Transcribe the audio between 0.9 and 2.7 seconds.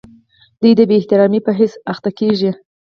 احترامۍ په حس اخته کیږي.